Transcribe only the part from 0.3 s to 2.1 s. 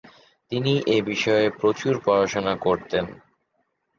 তিনি এ বিষয়ে প্রচুর